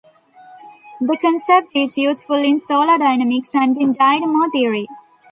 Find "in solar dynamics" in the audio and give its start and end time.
2.43-3.51